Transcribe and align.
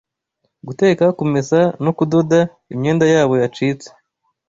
Guteka, 0.67 1.05
kumesa 1.17 1.59
no 1.83 1.91
kudoda 1.97 2.39
imyenda 2.73 3.05
yabo 3.13 3.33
yacitse 3.41 3.87